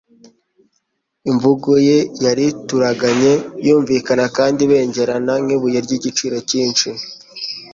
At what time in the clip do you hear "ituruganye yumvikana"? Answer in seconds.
2.51-4.25